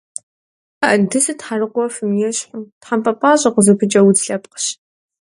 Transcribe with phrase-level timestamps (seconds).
[0.89, 4.65] Андызыр тхьэрыкъуэфым ещхьу, тхьэмпэ пӏащӏэ къызыпыкӏэ удз лъэпкъщ.